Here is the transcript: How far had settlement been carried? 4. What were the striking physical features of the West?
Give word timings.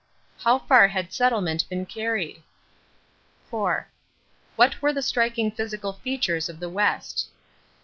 How 0.39 0.57
far 0.57 0.87
had 0.87 1.13
settlement 1.13 1.69
been 1.69 1.85
carried? 1.85 2.41
4. 3.51 3.87
What 4.55 4.81
were 4.81 4.91
the 4.93 5.03
striking 5.03 5.51
physical 5.51 5.93
features 5.93 6.49
of 6.49 6.59
the 6.59 6.69
West? 6.71 7.27